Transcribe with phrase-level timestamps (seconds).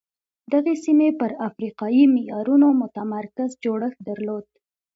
[0.51, 4.45] دغې سیمې پر افریقایي معیارونو متمرکز جوړښت درلود.